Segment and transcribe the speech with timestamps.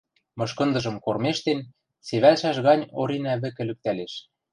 [0.37, 1.59] мышкындыжым кормежтен,
[2.07, 4.13] севӓлшӓш гань Оринӓ вӹкӹ лӱктӓлеш.